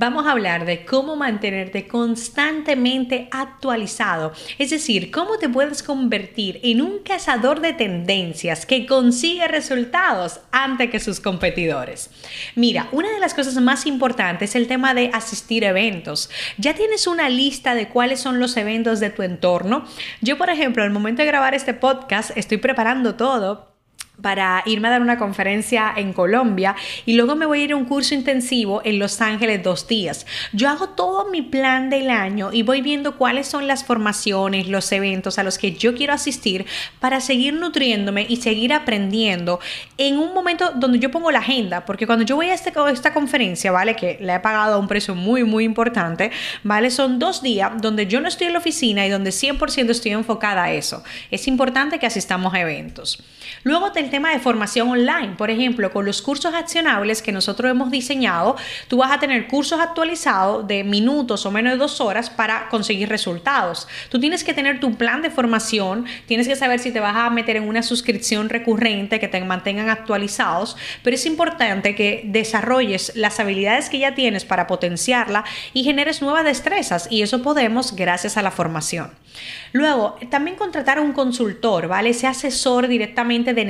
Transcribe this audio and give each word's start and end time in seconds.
Vamos 0.00 0.26
a 0.26 0.30
hablar 0.30 0.64
de 0.64 0.86
cómo 0.86 1.14
mantenerte 1.14 1.86
constantemente 1.86 3.28
actualizado, 3.30 4.32
es 4.58 4.70
decir, 4.70 5.10
cómo 5.10 5.36
te 5.36 5.50
puedes 5.50 5.82
convertir 5.82 6.58
en 6.62 6.80
un 6.80 7.00
cazador 7.00 7.60
de 7.60 7.74
tendencias 7.74 8.64
que 8.64 8.86
consigue 8.86 9.46
resultados 9.46 10.40
antes 10.52 10.90
que 10.90 11.00
sus 11.00 11.20
competidores. 11.20 12.08
Mira, 12.54 12.88
una 12.92 13.10
de 13.10 13.20
las 13.20 13.34
cosas 13.34 13.54
más 13.56 13.84
importantes 13.84 14.50
es 14.50 14.56
el 14.56 14.68
tema 14.68 14.94
de 14.94 15.10
asistir 15.12 15.66
a 15.66 15.68
eventos. 15.68 16.30
Ya 16.56 16.72
tienes 16.72 17.06
una 17.06 17.28
lista 17.28 17.74
de 17.74 17.88
cuáles 17.88 18.20
son 18.20 18.40
los 18.40 18.56
eventos 18.56 19.00
de 19.00 19.10
tu 19.10 19.22
entorno. 19.22 19.84
Yo, 20.22 20.38
por 20.38 20.48
ejemplo, 20.48 20.82
al 20.82 20.90
momento 20.90 21.20
de 21.20 21.26
grabar 21.26 21.54
este 21.54 21.74
podcast, 21.74 22.34
estoy 22.38 22.56
preparando 22.56 23.16
todo 23.16 23.69
para 24.22 24.62
irme 24.66 24.88
a 24.88 24.92
dar 24.92 25.02
una 25.02 25.18
conferencia 25.18 25.92
en 25.96 26.12
Colombia 26.12 26.76
y 27.06 27.14
luego 27.14 27.36
me 27.36 27.46
voy 27.46 27.60
a 27.60 27.64
ir 27.64 27.72
a 27.72 27.76
un 27.76 27.84
curso 27.84 28.14
intensivo 28.14 28.82
en 28.84 28.98
Los 28.98 29.20
Ángeles 29.20 29.62
dos 29.62 29.86
días. 29.86 30.26
Yo 30.52 30.68
hago 30.68 30.90
todo 30.90 31.30
mi 31.30 31.42
plan 31.42 31.90
del 31.90 32.10
año 32.10 32.50
y 32.52 32.62
voy 32.62 32.82
viendo 32.82 33.16
cuáles 33.16 33.46
son 33.46 33.66
las 33.66 33.84
formaciones, 33.84 34.68
los 34.68 34.90
eventos 34.92 35.38
a 35.38 35.42
los 35.42 35.58
que 35.58 35.72
yo 35.72 35.94
quiero 35.94 36.12
asistir 36.12 36.66
para 36.98 37.20
seguir 37.20 37.54
nutriéndome 37.54 38.26
y 38.28 38.36
seguir 38.36 38.72
aprendiendo 38.72 39.60
en 39.98 40.18
un 40.18 40.34
momento 40.34 40.72
donde 40.74 40.98
yo 40.98 41.10
pongo 41.10 41.30
la 41.30 41.38
agenda, 41.38 41.84
porque 41.84 42.06
cuando 42.06 42.24
yo 42.24 42.36
voy 42.36 42.50
a 42.50 42.54
este, 42.54 42.72
esta 42.92 43.12
conferencia, 43.12 43.72
¿vale? 43.72 43.96
Que 43.96 44.18
le 44.20 44.34
he 44.34 44.40
pagado 44.40 44.74
a 44.74 44.78
un 44.78 44.88
precio 44.88 45.14
muy, 45.14 45.44
muy 45.44 45.64
importante, 45.64 46.30
¿vale? 46.62 46.90
Son 46.90 47.18
dos 47.18 47.42
días 47.42 47.72
donde 47.80 48.06
yo 48.06 48.20
no 48.20 48.28
estoy 48.28 48.48
en 48.48 48.54
la 48.54 48.58
oficina 48.58 49.06
y 49.06 49.10
donde 49.10 49.30
100% 49.30 49.90
estoy 49.90 50.12
enfocada 50.12 50.64
a 50.64 50.72
eso. 50.72 51.02
Es 51.30 51.46
importante 51.48 51.98
que 51.98 52.06
asistamos 52.06 52.54
a 52.54 52.60
eventos. 52.60 53.22
Luego 53.62 53.92
tema 54.10 54.30
de 54.32 54.38
formación 54.38 54.88
online, 54.88 55.34
por 55.36 55.50
ejemplo, 55.50 55.90
con 55.90 56.04
los 56.04 56.22
cursos 56.22 56.54
accionables 56.54 57.22
que 57.22 57.32
nosotros 57.32 57.70
hemos 57.70 57.90
diseñado, 57.90 58.56
tú 58.88 58.98
vas 58.98 59.10
a 59.10 59.18
tener 59.18 59.46
cursos 59.48 59.80
actualizados 59.80 60.66
de 60.66 60.84
minutos 60.84 61.46
o 61.46 61.50
menos 61.50 61.72
de 61.72 61.78
dos 61.78 62.00
horas 62.00 62.30
para 62.30 62.68
conseguir 62.68 63.08
resultados. 63.08 63.88
Tú 64.10 64.20
tienes 64.20 64.44
que 64.44 64.54
tener 64.54 64.80
tu 64.80 64.94
plan 64.96 65.22
de 65.22 65.30
formación, 65.30 66.06
tienes 66.26 66.48
que 66.48 66.56
saber 66.56 66.80
si 66.80 66.90
te 66.90 67.00
vas 67.00 67.16
a 67.16 67.30
meter 67.30 67.56
en 67.56 67.68
una 67.68 67.82
suscripción 67.82 68.48
recurrente 68.48 69.20
que 69.20 69.28
te 69.28 69.40
mantengan 69.42 69.88
actualizados, 69.88 70.76
pero 71.02 71.14
es 71.14 71.26
importante 71.26 71.94
que 71.94 72.22
desarrolles 72.24 73.12
las 73.14 73.40
habilidades 73.40 73.88
que 73.88 73.98
ya 73.98 74.14
tienes 74.14 74.44
para 74.44 74.66
potenciarla 74.66 75.44
y 75.72 75.84
generes 75.84 76.22
nuevas 76.22 76.44
destrezas 76.44 77.08
y 77.10 77.22
eso 77.22 77.42
podemos 77.42 77.94
gracias 77.94 78.36
a 78.36 78.42
la 78.42 78.50
formación. 78.50 79.10
Luego, 79.72 80.16
también 80.30 80.56
contratar 80.56 80.98
a 80.98 81.02
un 81.02 81.12
consultor, 81.12 81.86
¿vale? 81.86 82.10
Ese 82.10 82.26
asesor 82.26 82.88
directamente 82.88 83.54
de 83.54 83.64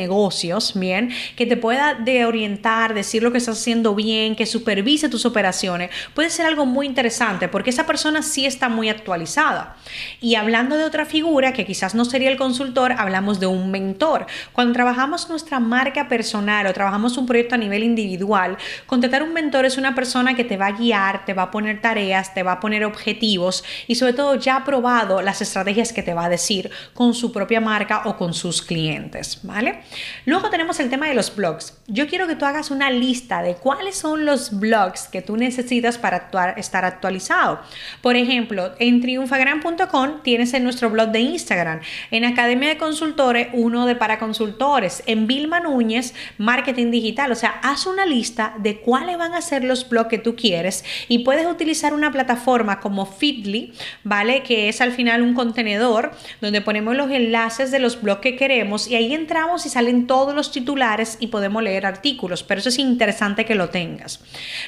bien, 0.74 1.10
que 1.36 1.46
te 1.46 1.56
pueda 1.56 1.94
de 1.94 2.24
orientar, 2.24 2.94
decir 2.94 3.22
lo 3.22 3.32
que 3.32 3.38
estás 3.38 3.58
haciendo 3.58 3.94
bien, 3.94 4.36
que 4.36 4.46
supervise 4.46 5.08
tus 5.08 5.26
operaciones, 5.26 5.90
puede 6.14 6.30
ser 6.30 6.46
algo 6.46 6.66
muy 6.66 6.86
interesante 6.86 7.48
porque 7.48 7.70
esa 7.70 7.86
persona 7.86 8.22
sí 8.22 8.46
está 8.46 8.68
muy 8.68 8.88
actualizada. 8.88 9.76
Y 10.20 10.34
hablando 10.34 10.76
de 10.76 10.84
otra 10.84 11.04
figura 11.04 11.52
que 11.52 11.66
quizás 11.66 11.94
no 11.94 12.04
sería 12.04 12.30
el 12.30 12.36
consultor, 12.36 12.92
hablamos 12.92 13.40
de 13.40 13.46
un 13.46 13.70
mentor. 13.70 14.26
Cuando 14.52 14.72
trabajamos 14.72 15.28
nuestra 15.28 15.60
marca 15.60 16.08
personal 16.08 16.66
o 16.66 16.72
trabajamos 16.72 17.16
un 17.16 17.26
proyecto 17.26 17.54
a 17.54 17.58
nivel 17.58 17.82
individual, 17.82 18.56
contratar 18.86 19.22
un 19.22 19.32
mentor 19.32 19.64
es 19.64 19.78
una 19.78 19.94
persona 19.94 20.34
que 20.34 20.44
te 20.44 20.56
va 20.56 20.68
a 20.68 20.72
guiar, 20.72 21.24
te 21.24 21.34
va 21.34 21.44
a 21.44 21.50
poner 21.50 21.80
tareas, 21.80 22.34
te 22.34 22.42
va 22.42 22.52
a 22.52 22.60
poner 22.60 22.84
objetivos 22.84 23.64
y 23.86 23.96
sobre 23.96 24.12
todo 24.12 24.34
ya 24.36 24.56
ha 24.56 24.64
probado 24.64 25.22
las 25.22 25.42
estrategias 25.42 25.92
que 25.92 26.02
te 26.02 26.14
va 26.14 26.26
a 26.26 26.28
decir 26.28 26.70
con 26.94 27.14
su 27.14 27.32
propia 27.32 27.60
marca 27.60 28.02
o 28.04 28.16
con 28.16 28.34
sus 28.34 28.62
clientes, 28.62 29.40
¿vale? 29.42 29.82
Luego 30.26 30.50
tenemos 30.50 30.80
el 30.80 30.90
tema 30.90 31.08
de 31.08 31.14
los 31.14 31.34
blogs. 31.34 31.78
Yo 31.86 32.06
quiero 32.06 32.26
que 32.26 32.36
tú 32.36 32.44
hagas 32.44 32.70
una 32.70 32.90
lista 32.90 33.42
de 33.42 33.54
cuáles 33.54 33.96
son 33.96 34.24
los 34.24 34.58
blogs 34.58 35.08
que 35.08 35.22
tú 35.22 35.36
necesitas 35.36 35.98
para 35.98 36.28
estar 36.56 36.84
actualizado. 36.84 37.60
Por 38.02 38.16
ejemplo, 38.16 38.72
en 38.78 39.00
triunfagram.com 39.00 40.22
tienes 40.22 40.54
en 40.54 40.64
nuestro 40.64 40.90
blog 40.90 41.10
de 41.10 41.20
Instagram, 41.20 41.80
en 42.10 42.24
Academia 42.24 42.68
de 42.68 42.78
Consultores, 42.78 43.48
uno 43.52 43.86
de 43.86 43.96
para 43.96 44.18
consultores, 44.18 45.02
en 45.06 45.26
Vilma 45.26 45.60
Núñez, 45.60 46.14
Marketing 46.38 46.90
Digital. 46.90 47.32
O 47.32 47.34
sea, 47.34 47.60
haz 47.62 47.86
una 47.86 48.06
lista 48.06 48.54
de 48.58 48.80
cuáles 48.80 49.18
van 49.18 49.34
a 49.34 49.42
ser 49.42 49.64
los 49.64 49.88
blogs 49.88 50.08
que 50.08 50.18
tú 50.18 50.36
quieres 50.36 50.84
y 51.08 51.20
puedes 51.20 51.46
utilizar 51.46 51.94
una 51.94 52.12
plataforma 52.12 52.80
como 52.80 53.06
Feedly, 53.06 53.72
¿vale? 54.04 54.42
Que 54.42 54.68
es 54.68 54.80
al 54.80 54.92
final 54.92 55.22
un 55.22 55.34
contenedor 55.34 56.12
donde 56.40 56.60
ponemos 56.60 56.96
los 56.96 57.10
enlaces 57.10 57.70
de 57.70 57.78
los 57.78 58.00
blogs 58.00 58.20
que 58.20 58.36
queremos 58.36 58.88
y 58.88 58.96
ahí 58.96 59.14
entramos 59.14 59.66
y 59.66 59.68
salen 59.68 59.99
todos 60.06 60.34
los 60.34 60.52
titulares 60.52 61.16
y 61.20 61.28
podemos 61.28 61.62
leer 61.62 61.86
artículos, 61.86 62.42
pero 62.42 62.60
eso 62.60 62.68
es 62.68 62.78
interesante 62.78 63.44
que 63.44 63.54
lo 63.54 63.68
tengas. 63.70 64.20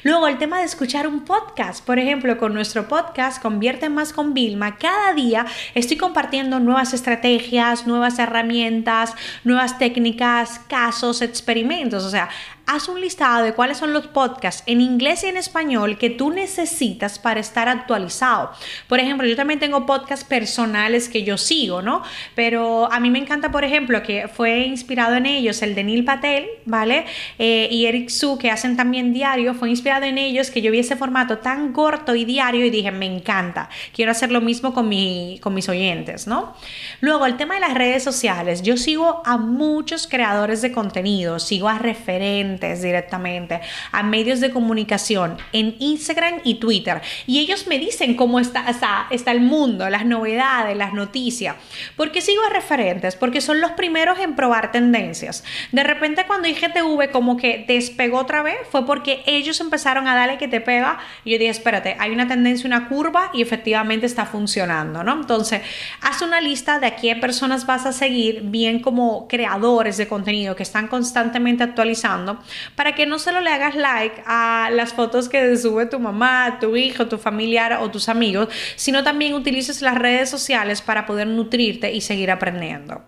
Luego 0.02 0.28
el 0.28 0.38
tema 0.38 0.58
de 0.58 0.64
escuchar 0.64 1.06
un 1.06 1.24
podcast, 1.24 1.84
por 1.84 1.98
ejemplo, 1.98 2.38
con 2.38 2.54
nuestro 2.54 2.88
podcast 2.88 3.40
Convierte 3.42 3.88
más 3.88 4.12
con 4.12 4.34
Vilma, 4.34 4.76
cada 4.76 5.12
día 5.14 5.46
estoy 5.74 5.96
compartiendo 5.96 6.60
nuevas 6.60 6.94
estrategias, 6.94 7.86
nuevas 7.86 8.18
herramientas, 8.18 9.14
nuevas 9.44 9.78
técnicas, 9.78 10.60
casos, 10.68 11.22
experimentos, 11.22 12.04
o 12.04 12.10
sea, 12.10 12.28
haz 12.66 12.88
un 12.88 13.00
listado 13.00 13.44
de 13.44 13.54
cuáles 13.54 13.78
son 13.78 13.92
los 13.92 14.06
podcasts 14.06 14.62
en 14.66 14.80
inglés 14.80 15.24
y 15.24 15.26
en 15.26 15.36
español 15.36 15.98
que 15.98 16.10
tú 16.10 16.30
necesitas 16.30 17.18
para 17.18 17.40
estar 17.40 17.68
actualizado. 17.68 18.52
Por 18.88 19.00
ejemplo, 19.00 19.26
yo 19.26 19.36
también 19.36 19.58
tengo 19.58 19.86
podcasts 19.86 20.24
personales 20.24 21.08
que 21.08 21.24
yo 21.24 21.38
sigo, 21.38 21.82
¿no? 21.82 22.02
Pero 22.34 22.90
a 22.92 23.00
mí 23.00 23.10
me 23.10 23.18
encanta, 23.18 23.50
por 23.50 23.64
ejemplo, 23.64 24.02
que 24.02 24.28
fue 24.28 24.60
inspirado 24.60 25.16
en 25.16 25.26
ellos 25.26 25.62
el 25.62 25.74
de 25.74 25.84
Neil 25.84 26.04
Patel, 26.04 26.46
¿vale? 26.64 27.04
Eh, 27.38 27.68
y 27.70 27.86
Eric 27.86 28.08
Su, 28.08 28.38
que 28.38 28.50
hacen 28.50 28.76
también 28.76 29.12
diario, 29.12 29.54
fue 29.54 29.70
inspirado 29.70 30.04
en 30.04 30.18
ellos 30.18 30.50
que 30.50 30.62
yo 30.62 30.70
vi 30.70 30.78
ese 30.78 30.96
formato 30.96 31.38
tan 31.38 31.72
corto 31.72 32.14
y 32.14 32.24
diario 32.24 32.64
y 32.64 32.70
dije, 32.70 32.90
me 32.90 33.06
encanta, 33.06 33.68
quiero 33.94 34.12
hacer 34.12 34.30
lo 34.30 34.40
mismo 34.40 34.72
con, 34.72 34.88
mi, 34.88 35.38
con 35.42 35.54
mis 35.54 35.68
oyentes, 35.68 36.26
¿no? 36.26 36.54
Luego, 37.00 37.26
el 37.26 37.36
tema 37.36 37.54
de 37.54 37.60
las 37.60 37.74
redes 37.74 38.02
sociales. 38.02 38.62
Yo 38.62 38.76
sigo 38.76 39.22
a 39.24 39.36
muchos 39.36 40.06
creadores 40.06 40.62
de 40.62 40.72
contenido, 40.72 41.38
sigo 41.38 41.68
a 41.68 41.78
referentes 41.78 42.51
directamente, 42.60 43.60
a 43.90 44.02
medios 44.02 44.40
de 44.40 44.50
comunicación 44.50 45.38
en 45.52 45.76
Instagram 45.78 46.40
y 46.44 46.56
Twitter. 46.56 47.00
Y 47.26 47.38
ellos 47.40 47.66
me 47.66 47.78
dicen 47.78 48.14
cómo 48.14 48.40
está, 48.40 48.66
está, 49.10 49.32
el 49.32 49.40
mundo, 49.40 49.88
las 49.88 50.04
novedades, 50.04 50.76
las 50.76 50.92
noticias. 50.92 51.56
porque 51.96 52.20
sigo 52.20 52.42
a 52.44 52.52
referentes? 52.52 53.16
Porque 53.16 53.40
son 53.40 53.60
los 53.60 53.72
primeros 53.72 54.18
en 54.18 54.36
probar 54.36 54.72
tendencias. 54.72 55.44
De 55.72 55.82
repente 55.82 56.24
cuando 56.26 56.48
IGTV 56.48 57.10
como 57.10 57.36
que 57.36 57.64
despegó 57.66 58.18
otra 58.18 58.42
vez 58.42 58.56
fue 58.70 58.86
porque 58.86 59.22
ellos 59.26 59.60
empezaron 59.60 60.06
a 60.06 60.14
darle 60.14 60.38
que 60.38 60.48
te 60.48 60.60
pega. 60.60 60.98
Y 61.24 61.32
yo 61.32 61.38
dije, 61.38 61.50
espérate, 61.50 61.96
hay 61.98 62.10
una 62.10 62.28
tendencia, 62.28 62.66
una 62.66 62.88
curva 62.88 63.30
y 63.32 63.42
efectivamente 63.42 64.06
está 64.06 64.26
funcionando, 64.26 65.02
¿no? 65.02 65.12
Entonces, 65.14 65.62
haz 66.00 66.22
una 66.22 66.40
lista 66.40 66.78
de 66.78 66.86
a 66.86 66.96
qué 66.96 67.16
personas 67.16 67.66
vas 67.66 67.86
a 67.86 67.92
seguir, 67.92 68.42
bien 68.42 68.80
como 68.80 69.28
creadores 69.28 69.96
de 69.96 70.08
contenido 70.08 70.56
que 70.56 70.62
están 70.62 70.88
constantemente 70.88 71.62
actualizando 71.62 72.41
para 72.74 72.94
que 72.94 73.06
no 73.06 73.18
solo 73.18 73.40
le 73.40 73.50
hagas 73.50 73.74
like 73.74 74.22
a 74.26 74.70
las 74.72 74.92
fotos 74.92 75.28
que 75.28 75.56
sube 75.56 75.86
tu 75.86 75.98
mamá, 75.98 76.58
tu 76.60 76.76
hijo, 76.76 77.08
tu 77.08 77.18
familiar 77.18 77.78
o 77.80 77.90
tus 77.90 78.08
amigos, 78.08 78.48
sino 78.76 79.02
también 79.02 79.34
utilices 79.34 79.82
las 79.82 79.96
redes 79.96 80.30
sociales 80.30 80.82
para 80.82 81.06
poder 81.06 81.26
nutrirte 81.26 81.92
y 81.92 82.00
seguir 82.00 82.30
aprendiendo. 82.30 83.02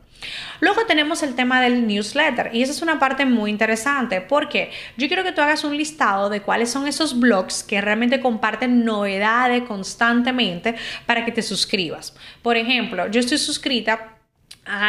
Luego 0.61 0.87
tenemos 0.87 1.23
el 1.23 1.35
tema 1.35 1.61
del 1.61 1.87
newsletter 1.87 2.51
y 2.53 2.63
esa 2.63 2.73
es 2.73 2.83
una 2.83 2.99
parte 2.99 3.27
muy 3.27 3.51
interesante 3.51 4.21
porque 4.21 4.71
yo 4.97 5.09
quiero 5.09 5.25
que 5.25 5.33
tú 5.33 5.41
hagas 5.41 5.65
un 5.65 5.77
listado 5.77 6.31
de 6.31 6.41
cuáles 6.41 6.71
son 6.71 6.87
esos 6.87 7.19
blogs 7.19 7.63
que 7.63 7.81
realmente 7.81 8.21
comparten 8.21 8.85
novedades 8.85 9.65
constantemente 9.65 10.75
para 11.07 11.25
que 11.25 11.33
te 11.33 11.43
suscribas. 11.43 12.15
Por 12.43 12.57
ejemplo, 12.57 13.09
yo 13.11 13.21
estoy 13.21 13.39
suscrita 13.39 14.14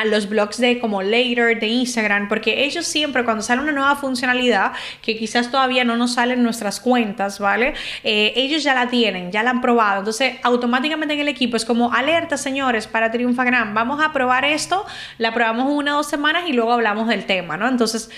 los 0.05 0.29
blogs 0.29 0.57
de 0.57 0.79
como 0.79 1.01
later 1.01 1.59
de 1.59 1.67
Instagram, 1.67 2.27
porque 2.27 2.65
ellos 2.65 2.85
siempre 2.85 3.23
cuando 3.23 3.43
sale 3.43 3.61
una 3.61 3.71
nueva 3.71 3.95
funcionalidad 3.95 4.71
que 5.01 5.17
quizás 5.17 5.51
todavía 5.51 5.83
no 5.83 5.97
nos 5.97 6.13
sale 6.13 6.33
en 6.33 6.43
nuestras 6.43 6.79
cuentas, 6.79 7.39
¿vale? 7.39 7.73
Eh, 8.03 8.33
ellos 8.35 8.63
ya 8.63 8.73
la 8.73 8.87
tienen, 8.87 9.31
ya 9.31 9.43
la 9.43 9.51
han 9.51 9.61
probado. 9.61 9.99
Entonces, 9.99 10.35
automáticamente 10.43 11.13
en 11.13 11.19
el 11.19 11.27
equipo 11.27 11.57
es 11.57 11.65
como 11.65 11.93
alerta, 11.93 12.37
señores, 12.37 12.87
para 12.87 13.11
Triunfagram, 13.11 13.73
vamos 13.73 14.03
a 14.03 14.13
probar 14.13 14.45
esto, 14.45 14.85
la 15.17 15.33
probamos 15.33 15.71
una 15.71 15.93
o 15.93 15.97
dos 15.97 16.07
semanas 16.07 16.43
y 16.47 16.53
luego 16.53 16.71
hablamos 16.71 17.07
del 17.07 17.25
tema, 17.25 17.57
¿no? 17.57 17.67
Entonces, 17.67 18.09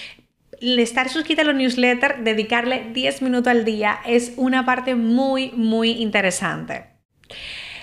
estar 0.60 1.10
suscrita 1.10 1.42
a 1.42 1.46
los 1.46 1.56
newsletters, 1.56 2.24
dedicarle 2.24 2.92
10 2.94 3.22
minutos 3.22 3.52
al 3.52 3.66
día 3.66 4.00
es 4.06 4.34
una 4.38 4.66
parte 4.66 4.96
muy, 4.96 5.52
muy 5.52 5.92
interesante. 5.92 6.97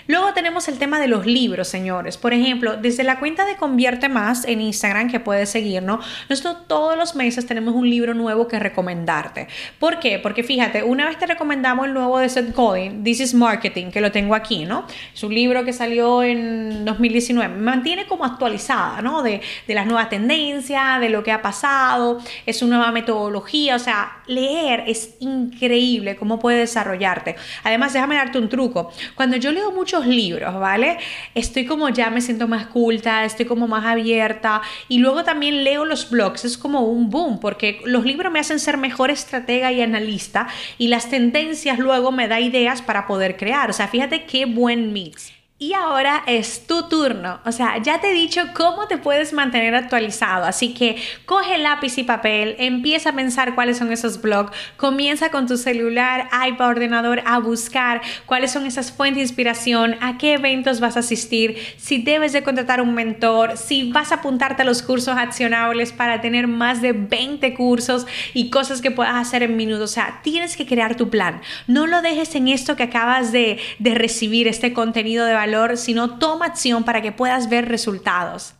Luego 0.06 0.34
tenemos 0.34 0.68
el 0.68 0.78
tema 0.78 1.00
de 1.00 1.08
los 1.08 1.24
libros, 1.24 1.68
señores. 1.68 2.18
Por 2.18 2.34
ejemplo, 2.34 2.76
desde 2.76 3.04
la 3.04 3.18
cuenta 3.18 3.46
de 3.46 3.56
Convierte 3.56 4.10
Más 4.10 4.44
en 4.44 4.60
Instagram, 4.60 5.10
que 5.10 5.18
puedes 5.18 5.48
seguirnos, 5.48 6.04
nosotros 6.28 6.68
todos 6.68 6.98
los 6.98 7.14
meses 7.14 7.46
tenemos 7.46 7.74
un 7.74 7.88
libro 7.88 8.12
nuevo 8.12 8.46
que 8.46 8.58
recomendarte. 8.58 9.48
¿Por 9.78 10.00
qué? 10.00 10.18
Porque 10.18 10.42
fíjate, 10.42 10.82
una 10.82 11.06
vez 11.06 11.18
te 11.18 11.26
recomendamos 11.26 11.86
el 11.86 11.94
nuevo 11.94 12.18
de 12.18 12.28
Seth 12.28 12.54
Godin, 12.54 13.02
This 13.02 13.20
is 13.20 13.34
Marketing, 13.34 13.90
que 13.90 14.02
lo 14.02 14.12
tengo 14.12 14.34
aquí, 14.34 14.66
¿no? 14.66 14.86
Es 15.14 15.22
un 15.22 15.34
libro 15.34 15.64
que 15.64 15.72
salió 15.72 16.22
en 16.22 16.84
2019. 16.84 17.54
Me 17.54 17.62
mantiene 17.62 18.06
como 18.06 18.26
actualizada, 18.26 19.00
¿no? 19.00 19.22
De, 19.22 19.40
de 19.66 19.74
las 19.74 19.86
nuevas 19.86 20.10
tendencias, 20.10 21.00
de 21.00 21.08
lo 21.08 21.22
que 21.22 21.32
ha 21.32 21.40
pasado, 21.40 22.20
es 22.44 22.60
una 22.60 22.76
nueva 22.76 22.92
metodología. 22.92 23.76
O 23.76 23.78
sea, 23.78 24.22
leer 24.26 24.84
es 24.86 25.16
increíble 25.20 26.16
cómo 26.16 26.38
puede 26.38 26.58
desarrollarte. 26.58 27.36
Además, 27.62 27.94
déjame 27.94 28.16
darte 28.16 28.38
un 28.38 28.50
truco. 28.50 28.92
Cuando 29.14 29.36
yo 29.36 29.50
leo 29.50 29.72
mucho 29.72 29.93
libros, 30.02 30.54
¿vale? 30.58 30.98
Estoy 31.34 31.66
como 31.66 31.88
ya 31.88 32.10
me 32.10 32.20
siento 32.20 32.48
más 32.48 32.66
culta, 32.66 33.24
estoy 33.24 33.46
como 33.46 33.68
más 33.68 33.84
abierta 33.84 34.62
y 34.88 34.98
luego 34.98 35.24
también 35.24 35.64
leo 35.64 35.84
los 35.84 36.10
blogs, 36.10 36.44
es 36.44 36.58
como 36.58 36.80
un 36.80 37.10
boom 37.10 37.40
porque 37.40 37.80
los 37.84 38.04
libros 38.04 38.32
me 38.32 38.40
hacen 38.40 38.58
ser 38.58 38.76
mejor 38.76 39.10
estratega 39.10 39.72
y 39.72 39.82
analista 39.82 40.48
y 40.78 40.88
las 40.88 41.08
tendencias 41.08 41.78
luego 41.78 42.12
me 42.12 42.28
da 42.28 42.40
ideas 42.40 42.82
para 42.82 43.06
poder 43.06 43.36
crear, 43.36 43.70
o 43.70 43.72
sea, 43.72 43.88
fíjate 43.88 44.24
qué 44.24 44.46
buen 44.46 44.92
mix. 44.92 45.32
Y 45.64 45.72
ahora 45.72 46.22
es 46.26 46.66
tu 46.66 46.90
turno. 46.90 47.40
O 47.46 47.50
sea, 47.50 47.78
ya 47.78 47.98
te 47.98 48.10
he 48.10 48.12
dicho 48.12 48.42
cómo 48.52 48.86
te 48.86 48.98
puedes 48.98 49.32
mantener 49.32 49.74
actualizado. 49.74 50.44
Así 50.44 50.74
que 50.74 50.96
coge 51.24 51.56
lápiz 51.56 51.96
y 51.96 52.02
papel, 52.02 52.54
empieza 52.58 53.08
a 53.08 53.12
pensar 53.14 53.54
cuáles 53.54 53.78
son 53.78 53.90
esos 53.90 54.20
blogs, 54.20 54.52
comienza 54.76 55.30
con 55.30 55.46
tu 55.46 55.56
celular, 55.56 56.28
iPad, 56.46 56.68
ordenador 56.68 57.22
a 57.24 57.38
buscar 57.38 58.02
cuáles 58.26 58.52
son 58.52 58.66
esas 58.66 58.92
fuentes 58.92 59.16
de 59.16 59.22
inspiración, 59.22 59.96
a 60.02 60.18
qué 60.18 60.34
eventos 60.34 60.80
vas 60.80 60.98
a 60.98 61.00
asistir, 61.00 61.56
si 61.78 61.96
debes 62.02 62.34
de 62.34 62.42
contratar 62.42 62.82
un 62.82 62.92
mentor, 62.92 63.56
si 63.56 63.90
vas 63.90 64.12
a 64.12 64.16
apuntarte 64.16 64.60
a 64.60 64.64
los 64.66 64.82
cursos 64.82 65.16
accionables 65.16 65.92
para 65.92 66.20
tener 66.20 66.46
más 66.46 66.82
de 66.82 66.92
20 66.92 67.54
cursos 67.54 68.06
y 68.34 68.50
cosas 68.50 68.82
que 68.82 68.90
puedas 68.90 69.14
hacer 69.14 69.42
en 69.42 69.56
minutos. 69.56 69.92
O 69.92 69.94
sea, 69.94 70.20
tienes 70.22 70.58
que 70.58 70.66
crear 70.66 70.94
tu 70.94 71.08
plan. 71.08 71.40
No 71.66 71.86
lo 71.86 72.02
dejes 72.02 72.34
en 72.34 72.48
esto 72.48 72.76
que 72.76 72.82
acabas 72.82 73.32
de, 73.32 73.58
recibir, 73.78 74.46
este 74.46 74.74
contenido 74.74 75.24
de 75.24 75.32
sino 75.76 76.18
toma 76.18 76.46
acción 76.46 76.84
para 76.84 77.02
que 77.02 77.12
puedas 77.12 77.48
ver 77.48 77.68
resultados. 77.68 78.54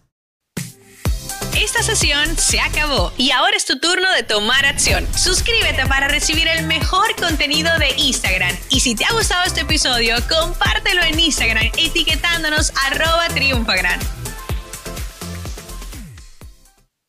Esta 1.56 1.82
sesión 1.82 2.36
se 2.36 2.60
acabó 2.60 3.12
y 3.16 3.30
ahora 3.30 3.56
es 3.56 3.64
tu 3.64 3.78
turno 3.78 4.10
de 4.12 4.24
tomar 4.24 4.66
acción. 4.66 5.06
Suscríbete 5.16 5.86
para 5.86 6.08
recibir 6.08 6.48
el 6.48 6.66
mejor 6.66 7.14
contenido 7.16 7.70
de 7.78 7.94
Instagram. 7.96 8.56
Y 8.70 8.80
si 8.80 8.94
te 8.94 9.04
ha 9.04 9.12
gustado 9.12 9.44
este 9.44 9.60
episodio, 9.60 10.16
compártelo 10.28 11.02
en 11.02 11.18
Instagram 11.18 11.70
etiquetándonos 11.76 12.72
arroba 12.86 13.28
triunfagran. 13.28 14.00